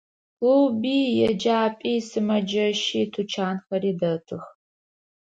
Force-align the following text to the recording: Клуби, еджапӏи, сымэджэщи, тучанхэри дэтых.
Клуби, 0.37 0.97
еджапӏи, 1.29 1.93
сымэджэщи, 2.07 3.01
тучанхэри 3.13 3.91
дэтых. 3.99 4.43